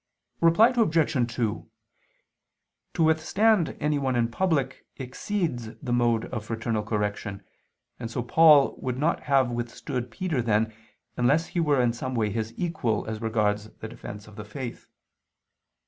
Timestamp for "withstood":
9.51-10.09